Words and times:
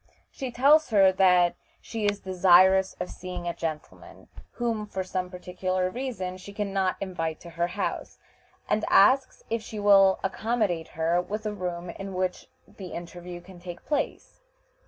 She 0.31 0.49
tells 0.49 0.89
her 0.89 1.11
that 1.11 1.53
she 1.79 2.07
is 2.07 2.19
desirous 2.21 2.95
of 2.99 3.11
seeing 3.11 3.47
a 3.47 3.53
gentleman, 3.53 4.29
whom, 4.53 4.87
for 4.87 5.03
some 5.03 5.29
particular 5.29 5.91
reason, 5.91 6.37
she 6.37 6.53
can 6.53 6.73
not 6.73 6.95
invite 6.99 7.39
to 7.41 7.51
her 7.51 7.67
house, 7.67 8.17
and 8.67 8.83
asks 8.89 9.43
if 9.51 9.61
she 9.61 9.77
will 9.79 10.19
accommodate 10.23 10.87
her 10.97 11.21
with 11.21 11.45
a 11.45 11.53
room 11.53 11.91
in 11.91 12.15
which 12.15 12.47
the 12.67 12.87
interview 12.93 13.41
can 13.41 13.59
take 13.59 13.85
place. 13.85 14.41